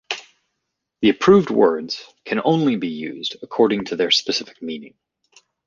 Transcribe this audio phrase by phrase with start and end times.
[1.01, 4.95] The approved words can only be used according to their specified meaning.